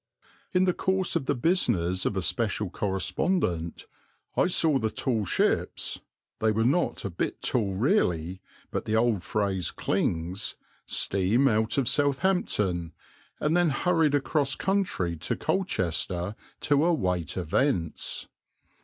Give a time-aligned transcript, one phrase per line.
[0.51, 3.85] In the course of the business of a special correspondent,
[4.35, 5.99] I saw the tall ships
[6.39, 8.41] they were not a bit tall really,
[8.71, 10.55] but the old phrase clings
[10.87, 12.93] steam out of Southampton,
[13.39, 18.27] and then hurried across country to Colchester to await events.